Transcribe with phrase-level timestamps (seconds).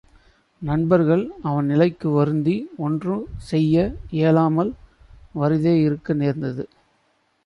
[0.61, 2.55] நண்பர்கள் அவன் நிலைக்கு வருந்தி,
[2.77, 3.75] ஒன்றும் செய்ய
[4.11, 4.71] இயலாமல்
[5.33, 6.65] வறிதே இருக்க நேர்ந்தது.